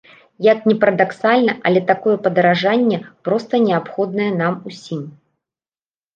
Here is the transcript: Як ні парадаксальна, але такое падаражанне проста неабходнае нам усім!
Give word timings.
Як 0.43 0.59
ні 0.69 0.75
парадаксальна, 0.85 1.53
але 1.71 1.83
такое 1.91 2.15
падаражанне 2.29 2.99
проста 3.29 3.53
неабходнае 3.67 4.31
нам 4.41 4.53
усім! 4.73 5.07